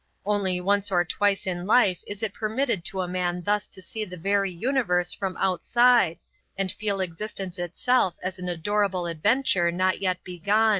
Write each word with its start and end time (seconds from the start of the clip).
Only 0.25 0.59
once 0.59 0.89
or 0.91 1.05
twice 1.05 1.45
in 1.45 1.67
life 1.67 1.99
is 2.07 2.23
it 2.23 2.33
permitted 2.33 2.83
to 2.85 3.01
a 3.01 3.07
man 3.07 3.43
thus 3.43 3.67
to 3.67 3.83
see 3.83 4.03
the 4.03 4.17
very 4.17 4.51
universe 4.51 5.13
from 5.13 5.37
outside, 5.37 6.17
and 6.57 6.71
feel 6.71 7.01
existence 7.01 7.59
itself 7.59 8.15
as 8.23 8.39
an 8.39 8.49
adorable 8.49 9.05
adventure 9.05 9.71
not 9.71 9.99
yet 10.01 10.23
begun. 10.23 10.69